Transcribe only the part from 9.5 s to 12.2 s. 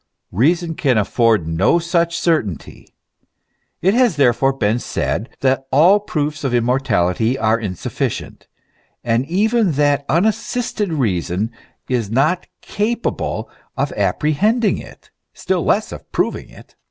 that unassisted reason is